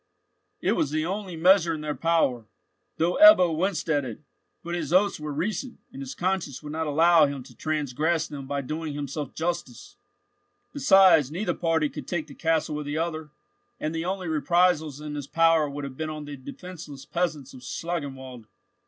It 0.61 0.71
was 0.71 0.89
the 0.89 1.05
only 1.05 1.35
measure 1.35 1.75
in 1.75 1.81
their 1.81 1.93
power, 1.93 2.47
though 2.97 3.19
Ebbo 3.21 3.55
winced 3.55 3.87
at 3.87 4.03
it; 4.03 4.21
but 4.63 4.73
his 4.73 4.91
oaths 4.91 5.19
were 5.19 5.31
recent, 5.31 5.77
and 5.93 6.01
his 6.01 6.15
conscience 6.15 6.63
would 6.63 6.71
not 6.71 6.87
allow 6.87 7.27
him 7.27 7.43
to 7.43 7.55
transgress 7.55 8.27
them 8.27 8.47
by 8.47 8.61
doing 8.61 8.95
himself 8.95 9.35
justice. 9.35 9.97
Besides, 10.73 11.29
neither 11.29 11.53
party 11.53 11.87
could 11.87 12.07
take 12.07 12.25
the 12.25 12.33
castle 12.33 12.79
of 12.79 12.85
the 12.85 12.97
other, 12.97 13.29
and 13.79 13.93
the 13.93 14.05
only 14.05 14.27
reprisals 14.27 14.99
in 14.99 15.13
his 15.13 15.27
power 15.27 15.69
would 15.69 15.83
have 15.83 15.97
been 15.97 16.09
on 16.09 16.25
the 16.25 16.35
defenceless 16.35 17.05
peasants 17.05 17.53
of 17.53 17.61
Schlangenwald. 17.61 18.47